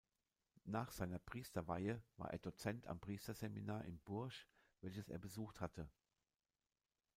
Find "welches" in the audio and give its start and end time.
4.79-5.09